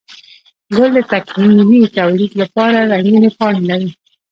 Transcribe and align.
گل 0.75 0.89
د 0.97 0.99
تکميلي 1.13 1.81
توليد 1.97 2.31
لپاره 2.41 2.77
رنګينې 2.91 3.29
پاڼې 3.37 3.61
لري 3.69 3.89